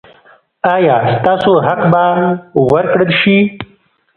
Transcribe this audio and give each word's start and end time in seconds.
ایا 0.73 0.95
ستاسو 1.15 1.53
حق 1.65 1.79
به 1.93 2.03
ورکړل 2.73 3.09
شي؟ 3.19 3.37